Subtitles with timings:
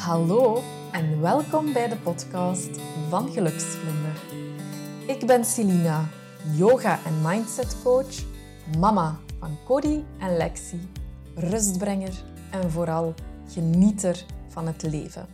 [0.00, 2.68] Hallo en welkom bij de podcast
[3.08, 4.22] van Geluksvlinder.
[5.06, 6.08] Ik ben Celina,
[6.56, 8.24] yoga- en mindset coach,
[8.78, 10.88] mama van Cody en Lexi,
[11.34, 13.14] rustbrenger en vooral
[13.48, 15.26] genieter van het leven.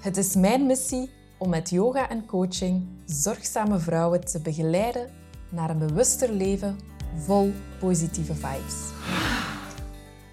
[0.00, 5.10] Het is mijn missie om met yoga en coaching zorgzame vrouwen te begeleiden
[5.48, 6.78] naar een bewuster leven
[7.16, 8.90] vol positieve vibes.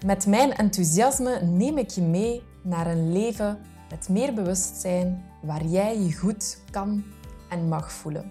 [0.06, 3.58] Met mijn enthousiasme neem ik je mee naar een leven
[3.90, 7.04] met meer bewustzijn waar jij je goed kan
[7.48, 8.30] en mag voelen.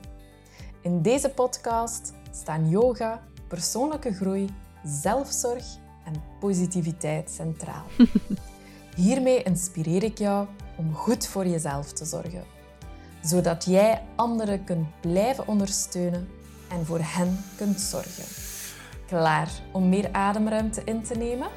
[0.81, 4.49] In deze podcast staan yoga, persoonlijke groei,
[4.83, 5.65] zelfzorg
[6.05, 7.83] en positiviteit centraal.
[8.95, 12.43] Hiermee inspireer ik jou om goed voor jezelf te zorgen,
[13.21, 16.27] zodat jij anderen kunt blijven ondersteunen
[16.69, 18.23] en voor hen kunt zorgen.
[19.07, 21.47] Klaar om meer ademruimte in te nemen?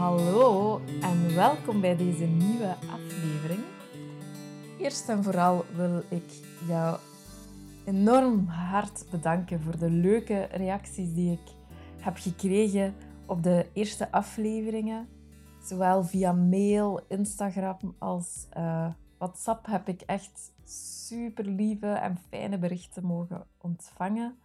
[0.00, 3.64] Hallo en welkom bij deze nieuwe aflevering.
[4.78, 6.32] Eerst en vooral wil ik
[6.66, 6.98] jou
[7.86, 11.52] enorm hard bedanken voor de leuke reacties die ik
[11.98, 12.94] heb gekregen
[13.26, 15.08] op de eerste afleveringen.
[15.62, 23.06] Zowel via mail, Instagram als uh, WhatsApp heb ik echt super lieve en fijne berichten
[23.06, 24.38] mogen ontvangen.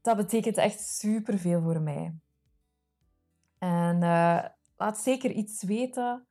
[0.00, 2.14] Dat betekent echt super veel voor mij.
[3.64, 4.44] En uh,
[4.76, 6.26] laat zeker iets weten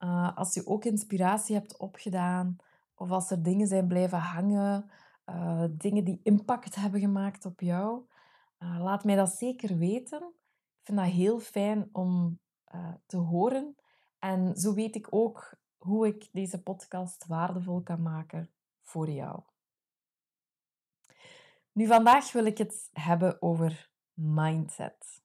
[0.00, 2.56] uh, als je ook inspiratie hebt opgedaan
[2.94, 4.90] of als er dingen zijn blijven hangen,
[5.26, 8.06] uh, dingen die impact hebben gemaakt op jou.
[8.58, 10.22] laat mij dat zeker weten.
[10.80, 12.38] Ik vind dat heel fijn om
[13.06, 13.76] te horen.
[14.18, 18.50] En zo weet ik ook hoe ik deze podcast waardevol kan maken
[18.82, 19.40] voor jou.
[21.72, 25.24] Nu, vandaag wil ik het hebben over mindset.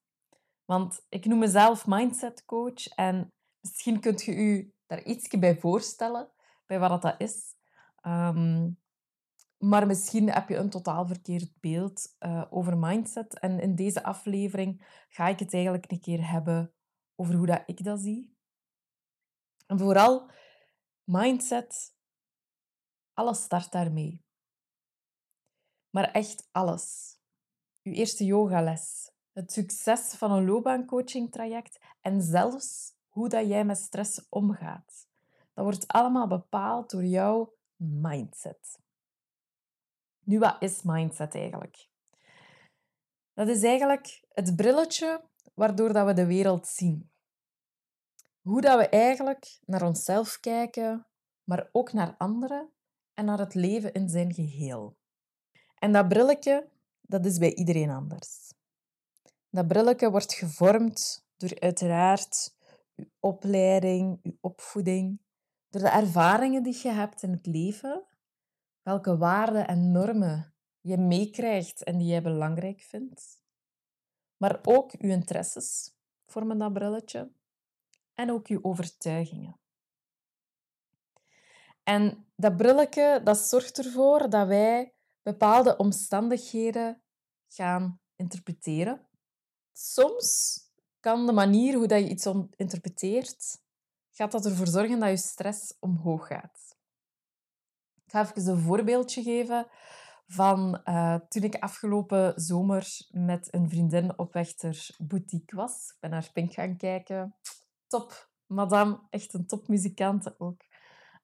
[0.71, 6.31] Want ik noem mezelf mindset coach en misschien kunt je u daar iets bij voorstellen,
[6.65, 7.55] bij wat dat is.
[8.01, 8.69] Ehm,
[9.57, 13.39] maar misschien heb je een totaal verkeerd beeld uh, over mindset.
[13.39, 16.73] En in deze aflevering ga ik het eigenlijk een keer hebben
[17.15, 18.37] over hoe dat ik dat zie.
[19.67, 20.31] En vooral
[21.03, 21.95] mindset,
[23.13, 24.25] alles start daarmee.
[25.89, 27.15] Maar echt alles.
[27.83, 33.77] Uw eerste yogales, het succes van een loopbaancoaching traject en zelfs hoe dat jij met
[33.77, 35.07] stress omgaat.
[35.53, 38.79] Dat wordt allemaal bepaald door jouw mindset.
[40.23, 41.89] Nu, wat is mindset eigenlijk?
[43.33, 47.09] Dat is eigenlijk het brilletje waardoor dat we de wereld zien.
[48.41, 51.07] Hoe dat we eigenlijk naar onszelf kijken,
[51.43, 52.69] maar ook naar anderen
[53.13, 54.97] en naar het leven in zijn geheel.
[55.75, 56.69] En dat brilletje,
[57.01, 58.53] dat is bij iedereen anders.
[59.51, 62.55] Dat brilletje wordt gevormd door uiteraard
[62.93, 65.21] je opleiding, je opvoeding,
[65.69, 68.07] door de ervaringen die je hebt in het leven,
[68.81, 73.43] welke waarden en normen je meekrijgt en die jij belangrijk vindt.
[74.37, 75.95] Maar ook je interesses
[76.25, 77.31] vormen dat brilletje
[78.13, 79.59] en ook je overtuigingen.
[81.83, 87.03] En dat brilletje dat zorgt ervoor dat wij bepaalde omstandigheden
[87.47, 89.09] gaan interpreteren
[89.73, 90.59] soms
[90.99, 93.61] kan de manier hoe dat je iets interpreteert,
[94.11, 96.75] gaat dat ervoor zorgen dat je stress omhoog gaat.
[98.05, 99.67] Ik ga even een voorbeeldje geven
[100.27, 104.53] van uh, toen ik afgelopen zomer met een vriendin op weg
[104.97, 105.89] boutique was.
[105.89, 107.35] Ik ben naar Pink gaan kijken.
[107.87, 108.99] Top, madame.
[109.09, 110.61] Echt een topmuzikant ook.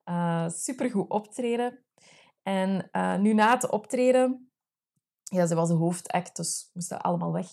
[0.04, 1.84] Uh, supergoed optreden.
[2.42, 4.52] En uh, nu na het optreden...
[5.22, 7.48] Ja, ze was de hoofdact, dus moesten allemaal weg.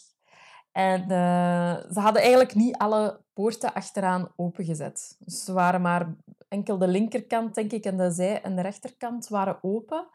[0.76, 5.16] En uh, ze hadden eigenlijk niet alle poorten achteraan opengezet.
[5.20, 6.16] Dus ze waren maar
[6.48, 10.08] enkel de linkerkant, denk ik, en de zij- en de rechterkant waren open.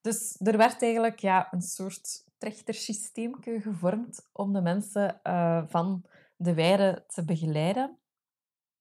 [0.00, 6.04] Dus er werd eigenlijk ja, een soort trechtersysteem gevormd om de mensen uh, van
[6.36, 7.98] de weide te begeleiden.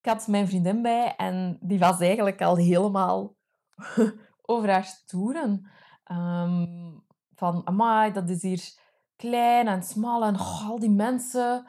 [0.01, 3.35] Ik had mijn vriendin bij en die was eigenlijk al helemaal
[4.51, 5.71] over haar toeren.
[6.11, 7.03] Um,
[7.35, 8.77] van, amai, dat is hier
[9.19, 11.67] klein en smal en al die mensen.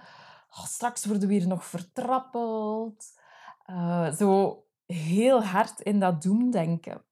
[0.50, 3.18] Straks worden we hier nog vertrappeld.
[3.66, 7.04] Uh, zo heel hard in dat doemdenken.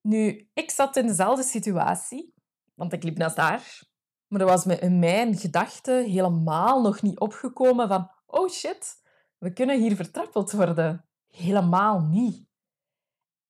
[0.00, 2.34] Nu, ik zat in dezelfde situatie,
[2.74, 3.82] want ik liep naast haar.
[4.26, 9.02] Maar er was me in mijn gedachten helemaal nog niet opgekomen van oh shit,
[9.38, 11.04] we kunnen hier vertrappeld worden.
[11.28, 12.46] Helemaal niet.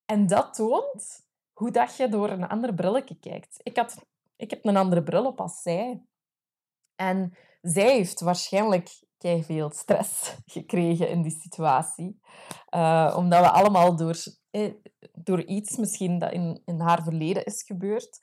[0.05, 3.61] En dat toont hoe dat je door een ander brilletje kijkt.
[3.62, 6.02] Ik had ik heb een andere bril op als zij.
[6.96, 9.02] En zij heeft waarschijnlijk
[9.32, 12.20] veel stress gekregen in die situatie.
[12.70, 14.16] Uh, omdat we allemaal door,
[14.50, 14.72] eh,
[15.12, 18.20] door iets misschien dat in, in haar verleden is gebeurd.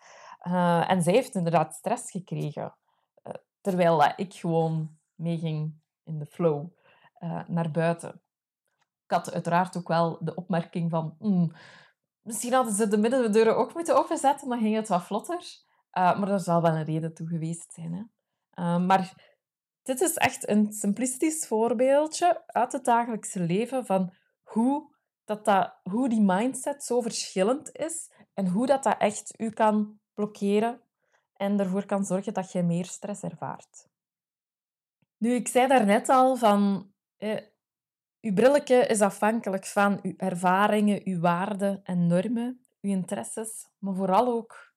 [0.48, 2.76] Uh, en zij heeft inderdaad stress gekregen.
[3.24, 6.68] Uh, terwijl ik gewoon meeging in de flow
[7.48, 8.22] naar buiten.
[9.04, 11.16] Ik had uiteraard ook wel de opmerking van...
[11.20, 11.52] Mm,
[12.22, 15.64] misschien hadden ze de middendeuren ook moeten openzetten, dan ging het wat vlotter.
[15.92, 18.10] Maar er zal wel een reden toe geweest zijn.
[18.54, 18.80] Hè.
[18.80, 19.14] maar
[19.84, 24.96] dit is echt een simplistisch voorbeeldje uit het dagelijkse leven van hoe,
[25.26, 30.00] dat dat, hoe die mindset zo verschillend is en hoe dat, dat echt u kan
[30.14, 30.82] blokkeren
[31.34, 33.88] en ervoor kan zorgen dat je meer stress ervaart.
[35.18, 36.92] Nu, ik zei daarnet al van...
[37.18, 37.42] Eh,
[38.22, 44.28] uw brilletje is afhankelijk van uw ervaringen, uw waarden en normen, uw interesses, maar vooral
[44.28, 44.71] ook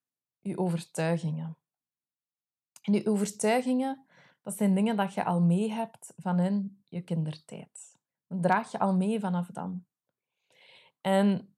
[0.45, 1.59] uw overtuigingen.
[2.83, 4.07] En uw overtuigingen
[4.45, 7.99] dat zijn dingen dat je al mee hebt van in je kindertijd.
[8.27, 9.87] Dat draag je al mee vanaf dan.
[11.01, 11.57] En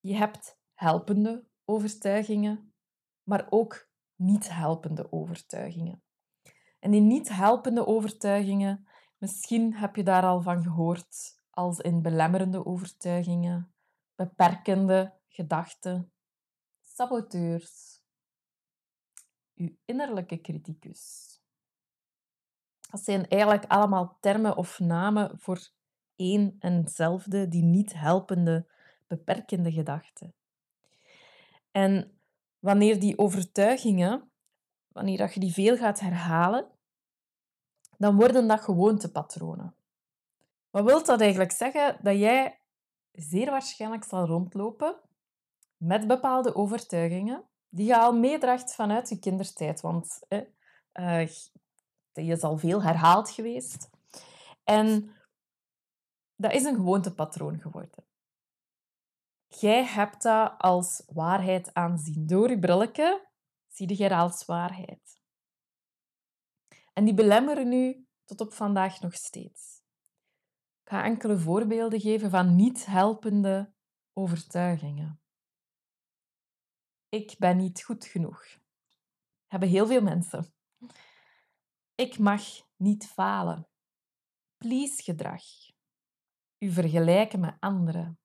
[0.00, 2.74] je hebt helpende overtuigingen,
[3.22, 6.02] maar ook niet helpende overtuigingen.
[6.78, 8.88] En die niet helpende overtuigingen,
[9.18, 13.74] misschien heb je daar al van gehoord, als in belemmerende overtuigingen,
[14.14, 16.12] beperkende gedachten,
[16.80, 18.01] saboteurs,
[19.54, 21.30] uw innerlijke criticus.
[22.90, 25.68] Dat zijn eigenlijk allemaal termen of namen voor
[26.16, 28.66] één en hetzelfde, die niet helpende,
[29.06, 30.34] beperkende gedachten.
[31.70, 32.18] En
[32.58, 34.30] wanneer die overtuigingen,
[34.88, 36.66] wanneer dat je die veel gaat herhalen,
[37.98, 39.74] dan worden dat gewoontepatronen.
[40.70, 41.98] Wat wil dat eigenlijk zeggen?
[42.02, 42.60] Dat jij
[43.12, 45.00] zeer waarschijnlijk zal rondlopen
[45.76, 49.80] met bepaalde overtuigingen die je al meedraagt vanuit je kindertijd.
[49.80, 51.28] Want eh,
[52.12, 53.90] die is al veel herhaald geweest.
[54.64, 55.14] En
[56.36, 58.04] dat is een gewoontepatroon geworden.
[59.46, 62.26] Jij hebt dat als waarheid aanzien.
[62.26, 63.28] Door je brilletje
[63.68, 65.20] zie je als waarheid.
[66.92, 69.82] En die belemmeren nu tot op vandaag nog steeds.
[70.82, 73.72] Ik ga enkele voorbeelden geven van niet helpende
[74.12, 75.21] overtuigingen.
[77.12, 78.44] Ik ben niet goed genoeg.
[79.46, 80.54] Hebben heel veel mensen.
[81.94, 82.42] Ik mag
[82.76, 83.68] niet falen.
[84.56, 85.42] Please gedrag.
[86.58, 88.18] U vergelijken met anderen.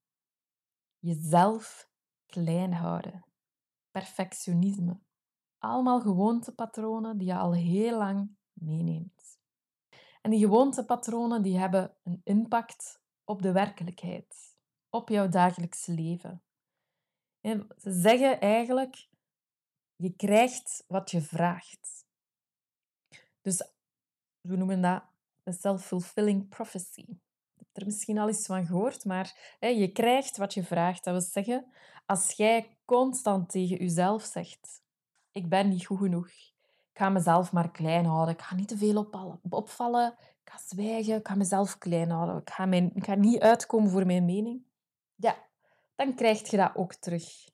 [0.99, 1.89] Jezelf
[2.25, 3.25] klein houden.
[3.91, 4.99] Perfectionisme.
[5.57, 9.39] Allemaal gewoontepatronen die je al heel lang meeneemt.
[10.21, 14.57] En die gewoontepatronen die hebben een impact op de werkelijkheid,
[14.89, 16.41] op jouw dagelijkse leven.
[17.55, 19.07] Ze zeggen eigenlijk,
[19.95, 22.05] je krijgt wat je vraagt.
[23.41, 23.71] Dus
[24.41, 25.03] we noemen dat
[25.43, 27.05] een self-fulfilling prophecy.
[27.07, 31.03] Je hebt er misschien al eens van gehoord, maar hè, je krijgt wat je vraagt.
[31.03, 31.65] Dat wil zeggen,
[32.05, 34.81] als jij constant tegen jezelf zegt:
[35.31, 38.77] Ik ben niet goed genoeg, ik ga mezelf maar klein houden, ik ga niet te
[38.77, 39.09] veel
[39.49, 43.89] opvallen, ik ga zwijgen, ik ga mezelf klein houden, ik ga, ik ga niet uitkomen
[43.89, 44.65] voor mijn mening.
[45.15, 45.46] Ja,
[45.97, 47.49] dan krijg je dat ook terug.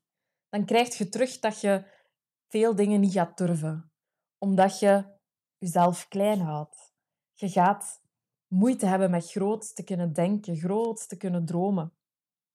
[0.49, 1.83] Dan krijg je terug dat je
[2.47, 3.91] veel dingen niet gaat durven,
[4.37, 5.05] omdat je
[5.57, 6.93] jezelf klein houdt.
[7.33, 8.01] Je gaat
[8.47, 11.93] moeite hebben met groot te kunnen denken, groot te kunnen dromen.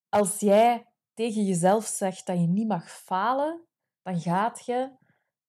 [0.09, 3.66] Als jij tegen jezelf zegt dat je niet mag falen,
[4.02, 4.90] dan gaat je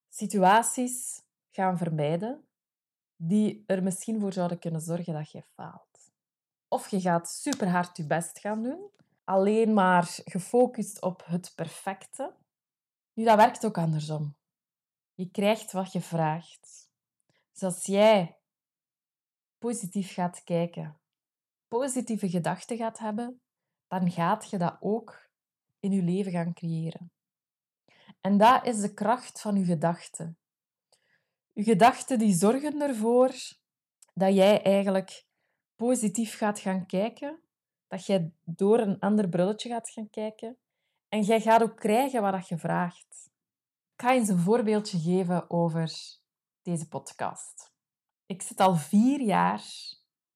[0.10, 2.48] situaties gaan vermijden
[3.16, 6.12] die er misschien voor zouden kunnen zorgen dat je faalt.
[6.68, 8.90] Of je gaat super hard je best gaan doen,
[9.30, 12.36] alleen maar gefocust op het perfecte.
[13.14, 14.36] Nu, dat werkt ook andersom.
[15.14, 16.90] Je krijgt wat je vraagt.
[17.52, 18.38] Dus als jij
[19.58, 21.00] positief gaat kijken,
[21.68, 23.42] positieve gedachten gaat hebben,
[23.88, 25.30] dan gaat je dat ook
[25.80, 27.12] in je leven gaan creëren.
[28.22, 30.38] En dat is de kracht van je gedachten.
[31.54, 33.34] Je gedachten die zorgen ervoor
[34.14, 35.26] dat jij eigenlijk
[35.76, 37.49] positief gaat gaan kijken,
[37.90, 40.58] dat jij door een ander brilletje gaat gaan kijken
[41.08, 43.30] en jij gaat ook krijgen wat je vraagt.
[43.94, 46.18] Ik ga eens een voorbeeldje geven over
[46.62, 47.74] deze podcast.
[48.26, 49.64] Ik zit al vier jaar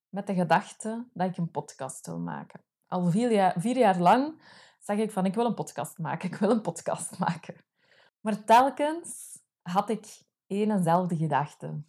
[0.10, 2.64] met de gedachte dat ik een podcast wil maken.
[2.88, 4.42] Al vier jaar, jaar lang
[4.80, 7.66] zeg ik van ik wil een podcast maken, ik wil een podcast maken.
[8.20, 11.84] Maar telkens had ik één enzelfde gedachte.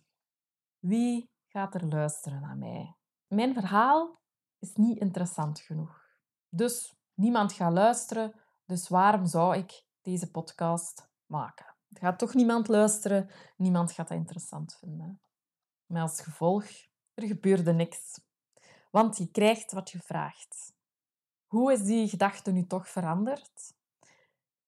[0.78, 2.96] Wie gaat er luisteren naar mij?
[3.26, 4.22] Mijn verhaal
[4.64, 6.02] is niet interessant genoeg.
[6.48, 8.34] Dus niemand gaat luisteren,
[8.66, 11.66] dus waarom zou ik deze podcast maken?
[11.92, 15.20] Er gaat toch niemand luisteren, niemand gaat dat interessant vinden.
[15.86, 16.64] Met als gevolg,
[17.14, 18.20] er gebeurde niks.
[18.90, 20.72] Want je krijgt wat je vraagt.
[21.46, 23.74] Hoe is die gedachte nu toch veranderd?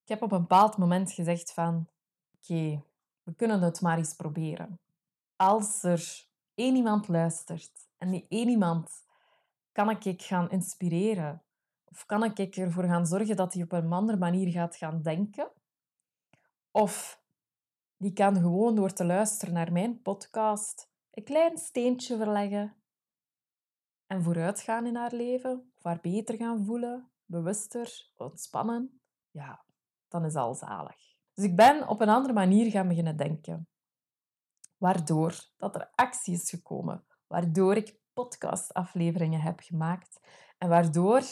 [0.02, 1.88] Ik heb op een bepaald moment gezegd van...
[2.36, 2.82] Oké,
[3.22, 4.80] we kunnen het maar eens proberen.
[5.36, 9.05] Als er één iemand luistert en die één iemand
[9.76, 11.42] kan ik gaan inspireren
[11.84, 15.52] of kan ik ervoor gaan zorgen dat hij op een andere manier gaat gaan denken?
[16.70, 17.22] Of
[17.96, 22.76] die kan gewoon door te luisteren naar mijn podcast een klein steentje verleggen
[24.06, 29.00] en vooruit gaan in haar leven, of haar beter gaan voelen, bewuster, ontspannen.
[29.30, 29.64] Ja,
[30.08, 31.16] dan is al zalig.
[31.32, 33.68] Dus ik ben op een andere manier gaan beginnen denken.
[34.76, 37.04] Waardoor dat er actie is gekomen.
[37.26, 40.20] Waardoor ik podcastafleveringen heb gemaakt.
[40.58, 41.22] En waardoor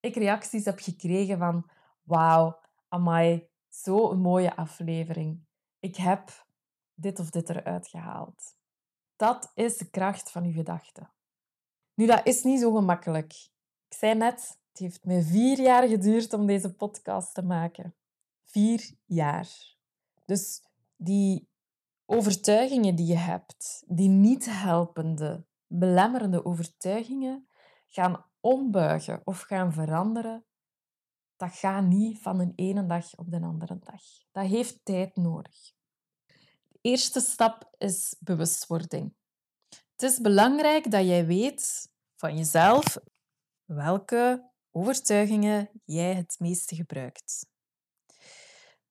[0.00, 1.70] ik reacties heb gekregen van
[2.02, 5.44] wauw, amai, zo'n mooie aflevering.
[5.80, 6.46] Ik heb
[6.94, 8.56] dit of dit eruit gehaald.
[9.16, 11.12] Dat is de kracht van uw gedachten.
[11.94, 13.32] Nu, dat is niet zo gemakkelijk.
[13.88, 17.94] Ik zei net, het heeft me vier jaar geduurd om deze podcast te maken.
[18.44, 19.48] Vier jaar.
[20.24, 20.62] Dus
[20.96, 21.48] die
[22.06, 27.48] overtuigingen die je hebt, die niet helpende, belemmerende overtuigingen,
[27.86, 30.44] gaan ombuigen of gaan veranderen,
[31.36, 34.02] dat gaat niet van de ene dag op de andere dag.
[34.32, 35.72] Dat heeft tijd nodig.
[36.68, 39.14] De eerste stap is bewustwording.
[39.68, 42.98] Het is belangrijk dat jij weet van jezelf
[43.64, 47.46] welke overtuigingen jij het meeste gebruikt.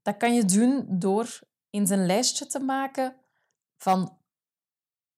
[0.02, 1.40] Dat kan je doen door
[1.70, 3.16] eens een lijstje te maken
[3.78, 4.18] van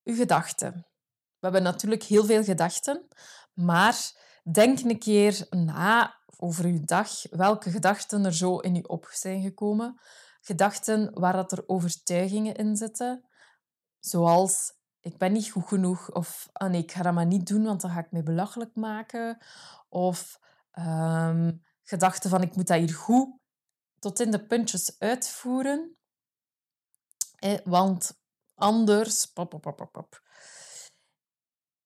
[0.03, 0.85] je gedachten.
[1.45, 3.07] We hebben natuurlijk heel veel gedachten,
[3.53, 4.11] maar
[4.51, 9.41] denk een keer na over je dag welke gedachten er zo in je op zijn
[9.41, 9.99] gekomen.
[10.41, 13.25] Gedachten waar dat er overtuigingen in zitten,
[13.99, 17.63] zoals ik ben niet goed genoeg of ah nee, ik ga dat maar niet doen,
[17.63, 19.37] want dan ga ik me belachelijk maken.
[19.89, 20.39] Of
[20.79, 23.39] um, gedachten van ik moet dat hier goed
[23.99, 25.97] tot in de puntjes uitvoeren.
[27.63, 28.19] Want
[28.55, 29.25] anders...
[29.25, 30.23] Pop, pop, pop, pop.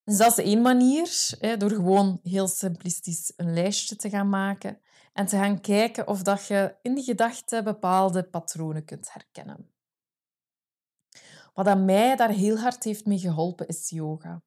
[0.09, 4.79] Dus dat is één manier, hè, door gewoon heel simplistisch een lijstje te gaan maken
[5.13, 9.71] en te gaan kijken of dat je in die gedachten bepaalde patronen kunt herkennen.
[11.53, 14.41] Wat aan mij daar heel hard heeft mee geholpen, is yoga.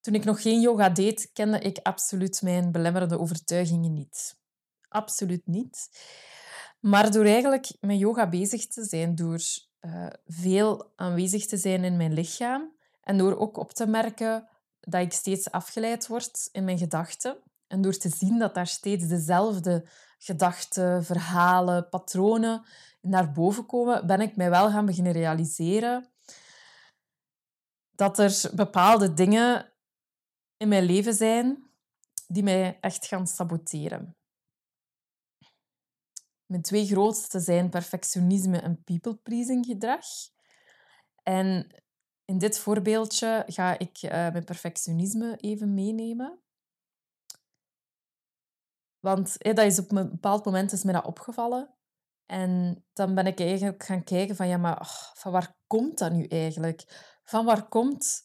[0.00, 4.36] Toen ik nog geen yoga deed, kende ik absoluut mijn belemmerende overtuigingen niet.
[4.88, 5.88] Absoluut niet.
[6.80, 9.40] Maar door eigenlijk met yoga bezig te zijn, door
[9.80, 12.73] uh, veel aanwezig te zijn in mijn lichaam,
[13.04, 14.48] en door ook op te merken
[14.80, 17.36] dat ik steeds afgeleid word in mijn gedachten.
[17.66, 22.64] En door te zien dat daar steeds dezelfde gedachten, verhalen, patronen
[23.00, 26.08] naar boven komen, ben ik mij wel gaan beginnen realiseren
[27.90, 29.72] dat er bepaalde dingen
[30.56, 31.70] in mijn leven zijn
[32.26, 34.16] die mij echt gaan saboteren.
[36.46, 40.04] Mijn twee grootste zijn perfectionisme en people-pleasing gedrag.
[41.22, 41.74] En
[42.24, 46.38] in dit voorbeeldje ga ik uh, mijn perfectionisme even meenemen.
[49.00, 51.74] Want dat is op een bepaald moment is mij dat opgevallen.
[52.26, 56.26] En dan ben ik eigenlijk gaan kijken van, ja, maar van waar komt dat nu
[56.26, 57.12] eigenlijk?
[57.24, 58.22] Van waar komt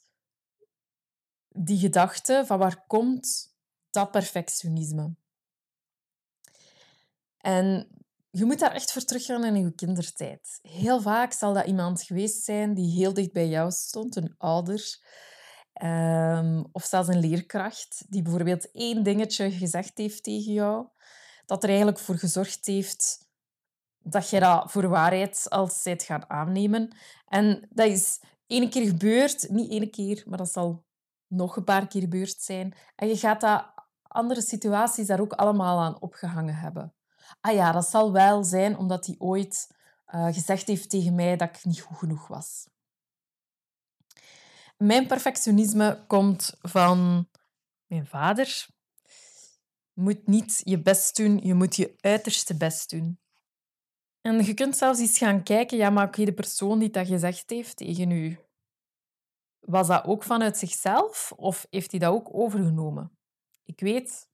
[1.47, 2.43] die gedachte?
[2.45, 3.55] Van waar komt
[3.89, 5.15] dat perfectionisme?
[7.37, 7.89] En
[8.31, 10.59] je moet daar echt voor teruggaan in je kindertijd.
[10.61, 15.07] Heel vaak zal dat iemand geweest zijn die heel dicht bij jou stond, een ouder.
[15.83, 20.87] Um, of zelfs een leerkracht die bijvoorbeeld één dingetje gezegd heeft tegen jou,
[21.45, 23.27] dat er eigenlijk voor gezorgd heeft
[23.97, 26.95] dat je dat voor waarheid als zijt gaan aannemen.
[27.25, 30.85] En dat is één keer gebeurd, niet één keer, maar dat zal
[31.27, 32.75] nog een paar keer gebeurd zijn.
[32.95, 33.65] En je gaat dat
[34.01, 36.93] andere situaties daar ook allemaal aan opgehangen hebben
[37.41, 39.67] ah ja, dat zal wel zijn omdat hij ooit
[40.07, 42.67] uh, gezegd heeft tegen mij dat ik niet goed genoeg was.
[44.77, 47.29] Mijn perfectionisme komt van
[47.85, 48.67] mijn vader.
[49.93, 53.19] Je moet niet je best doen, je moet je uiterste best doen.
[54.21, 57.49] En je kunt zelfs eens gaan kijken, ja, maar oké, de persoon die dat gezegd
[57.49, 58.39] heeft tegen u,
[59.59, 63.17] was dat ook vanuit zichzelf of heeft hij dat ook overgenomen?
[63.65, 64.28] Ik weet,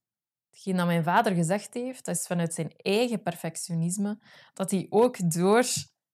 [0.56, 4.18] hetgeen dat mijn vader gezegd heeft, dat is vanuit zijn eigen perfectionisme,
[4.54, 5.64] dat hij ook door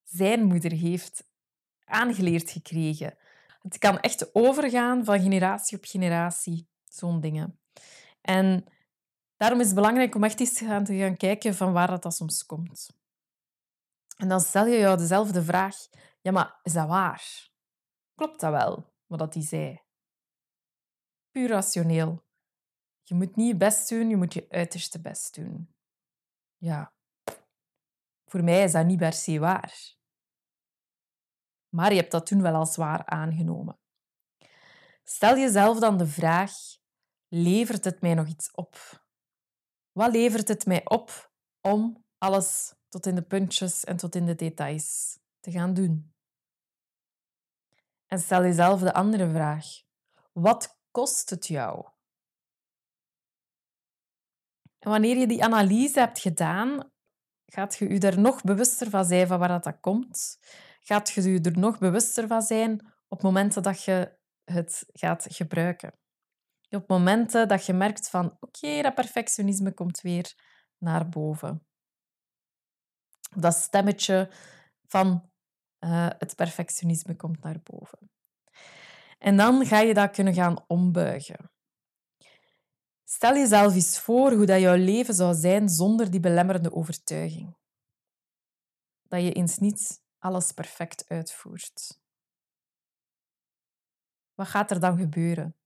[0.03, 1.25] zijn moeder heeft
[1.85, 3.17] aangeleerd gekregen.
[3.61, 7.61] Het kan echt overgaan van generatie op generatie, zo'n dingen.
[8.21, 8.65] En
[9.37, 12.03] daarom is het belangrijk om echt eens te gaan, te gaan kijken van waar dat,
[12.03, 12.89] dat soms komt.
[14.17, 15.77] En dan stel je jou dezelfde vraag.
[16.21, 17.51] Ja, maar is dat waar?
[18.15, 19.81] klopt dat wel, wat hij zei?
[21.31, 22.23] Puur rationeel.
[23.13, 25.75] Je moet niet je best doen, je moet je uiterste best doen.
[26.57, 26.93] Ja,
[28.25, 29.97] voor mij is dat niet per se waar.
[31.69, 33.79] Maar je hebt dat toen wel als waar aangenomen.
[35.03, 36.53] Stel jezelf dan de vraag:
[37.29, 39.05] levert het mij nog iets op?
[39.93, 44.35] Wat levert het mij op om alles tot in de puntjes en tot in de
[44.35, 46.15] details te gaan doen?
[48.07, 49.67] En stel jezelf de andere vraag:
[50.33, 51.91] wat kost het jou?
[54.83, 56.91] En wanneer je die analyse hebt gedaan,
[57.47, 60.39] gaat je je er nog bewuster van zijn van waar dat, dat komt.
[60.81, 65.93] Gaat je je er nog bewuster van zijn op momenten dat je het gaat gebruiken.
[66.71, 70.35] Op momenten dat je merkt van oké, dat perfectionisme komt weer
[70.79, 71.67] naar boven.
[73.37, 74.31] Dat stemmetje
[74.87, 75.31] van
[75.85, 78.11] uh, het perfectionisme komt naar boven.
[79.19, 81.51] En dan ga je dat kunnen gaan ombuigen.
[83.15, 87.57] Stel jezelf eens voor hoe dat jouw leven zou zijn zonder die belemmerende overtuiging.
[89.03, 92.01] Dat je eens niet alles perfect uitvoert.
[94.35, 95.57] Wat gaat er dan gebeuren?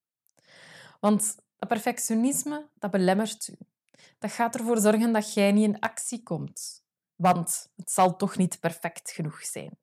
[1.00, 3.56] Want dat perfectionisme, dat belemmert u.
[4.18, 6.84] Dat gaat ervoor zorgen dat jij niet in actie komt.
[7.14, 9.78] Want het zal toch niet perfect genoeg zijn.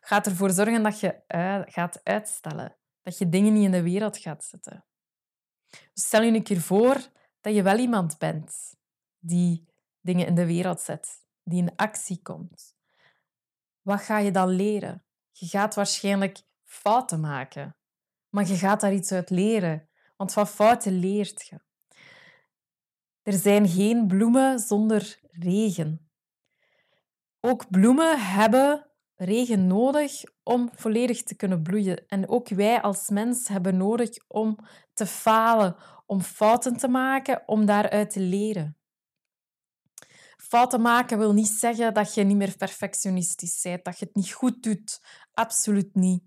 [0.00, 1.22] Gaat ervoor zorgen dat je
[1.66, 2.76] gaat uitstellen.
[3.02, 4.84] Dat je dingen niet in de wereld gaat zetten.
[5.94, 7.08] Stel je een keer voor
[7.40, 8.74] dat je wel iemand bent
[9.18, 9.68] die
[10.00, 12.74] dingen in de wereld zet, die in actie komt.
[13.82, 15.04] Wat ga je dan leren?
[15.32, 17.76] Je gaat waarschijnlijk fouten maken,
[18.28, 21.60] maar je gaat daar iets uit leren, want van fouten leert je.
[23.22, 26.10] Er zijn geen bloemen zonder regen.
[27.40, 28.89] Ook bloemen hebben
[29.20, 32.06] regen nodig om volledig te kunnen bloeien.
[32.06, 34.58] En ook wij als mens hebben nodig om
[34.92, 38.76] te falen, om fouten te maken, om daaruit te leren.
[40.36, 44.32] Fouten maken wil niet zeggen dat je niet meer perfectionistisch bent, dat je het niet
[44.32, 45.00] goed doet.
[45.32, 46.22] Absoluut niet.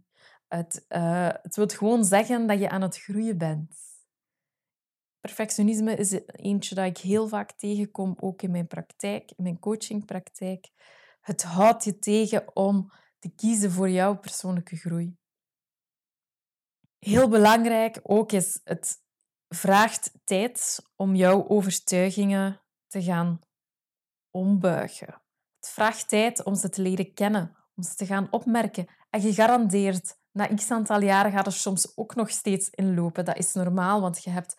[0.47, 3.75] Het, uh, het wil gewoon zeggen dat je aan het groeien bent.
[5.19, 10.71] Perfectionisme is eentje dat ik heel vaak tegenkom, ook in mijn praktijk, in mijn coachingpraktijk.
[11.23, 15.17] Het houdt je tegen om te kiezen voor jouw persoonlijke groei.
[16.99, 18.97] Heel belangrijk ook is, het
[19.47, 23.39] vraagt tijd om jouw overtuigingen te gaan
[24.31, 25.21] ombuigen.
[25.59, 28.87] Het vraagt tijd om ze te leren kennen, om ze te gaan opmerken.
[29.09, 33.25] En gegarandeerd, na x aantal jaren gaat er soms ook nog steeds inlopen.
[33.25, 34.55] Dat is normaal, want je hebt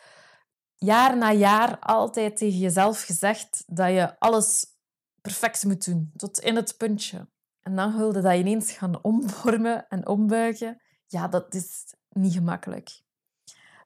[0.76, 4.73] jaar na jaar altijd tegen jezelf gezegd dat je alles
[5.24, 7.28] perfect moet doen, tot in het puntje.
[7.60, 10.82] En dan wilde dat ineens gaan omvormen en ombuigen.
[11.06, 13.02] Ja, dat is niet gemakkelijk.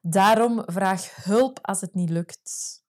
[0.01, 2.83] Daarom vraag hulp als het niet lukt.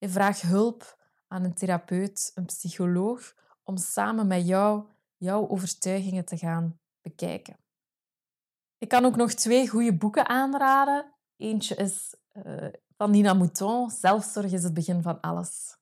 [0.00, 0.98] Vraag hulp
[1.28, 7.56] aan een therapeut, een psycholoog, om samen met jou jouw overtuigingen te gaan bekijken.
[8.78, 11.14] Ik kan ook nog twee goede boeken aanraden.
[11.36, 15.77] Eentje is uh, van Nina Mouton, Zelfzorg is het begin van alles.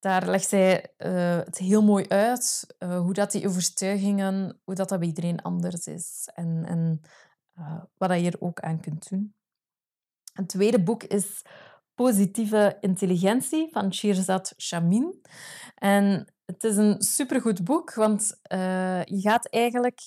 [0.00, 4.88] Daar legt zij uh, het heel mooi uit, uh, hoe dat die overtuigingen, hoe dat,
[4.88, 7.00] dat bij iedereen anders is en, en
[7.58, 9.34] uh, wat je er ook aan kunt doen.
[10.34, 11.42] Een tweede boek is
[11.94, 15.20] Positieve Intelligentie van Shirzad Shamin.
[15.74, 18.38] En het is een supergoed boek, want
[19.04, 20.00] je gaat eigenlijk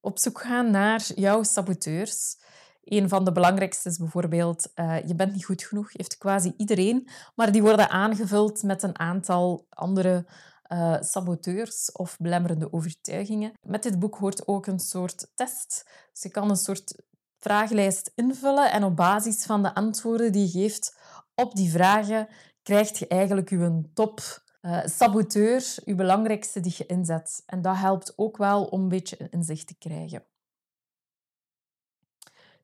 [0.00, 2.36] op zoek gaan naar jouw saboteurs.
[2.84, 7.08] Een van de belangrijkste is bijvoorbeeld, uh, je bent niet goed genoeg, heeft quasi iedereen,
[7.34, 10.26] maar die worden aangevuld met een aantal andere
[10.72, 13.52] uh, saboteurs of belemmerende overtuigingen.
[13.60, 15.88] Met dit boek hoort ook een soort test.
[16.12, 17.02] Je kan een soort
[17.38, 20.96] vragenlijst invullen en op basis van de antwoorden die je geeft
[21.34, 22.28] op die vragen,
[22.62, 24.20] krijg je eigenlijk je top
[24.62, 27.42] uh, saboteur, je belangrijkste die je inzet.
[27.46, 30.24] En dat helpt ook wel om een beetje inzicht te krijgen.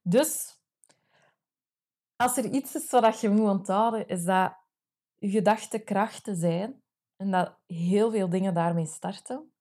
[0.09, 0.61] Dus
[2.17, 4.53] als er iets is wat je moet onthouden, is dat
[5.19, 6.83] je gedachten krachten zijn
[7.17, 9.53] en dat heel veel dingen daarmee starten.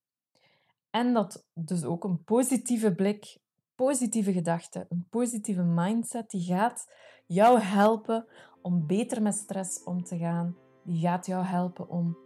[0.90, 3.38] En dat dus ook een positieve blik,
[3.76, 6.92] positieve gedachten, een positieve mindset, die gaat
[7.26, 8.28] jou helpen
[8.62, 10.58] om beter met stress om te gaan.
[10.84, 12.18] Die gaat jou helpen om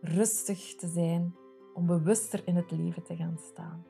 [0.00, 1.36] rustig te zijn,
[1.74, 3.86] om bewuster in het leven te gaan staan.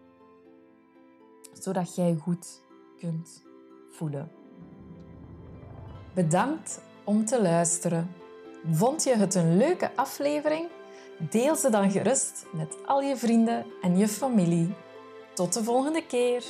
[1.53, 2.63] Zodat jij goed
[2.99, 3.47] kunt
[6.15, 8.11] Bedankt om te luisteren.
[8.71, 10.69] Vond je het een leuke aflevering?
[11.31, 14.75] Deel ze dan gerust met al je vrienden en je familie.
[15.35, 16.45] Tot de volgende keer.